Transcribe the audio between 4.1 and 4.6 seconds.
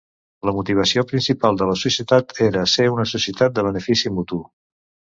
mutu.